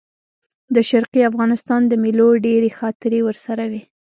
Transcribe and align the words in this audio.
د 0.75 0.77
شرقي 0.89 1.21
افغانستان 1.29 1.81
د 1.87 1.93
مېلو 2.03 2.27
ډېرې 2.45 2.69
خاطرې 2.79 3.19
ورسره 3.27 3.63
وې. 3.71 3.81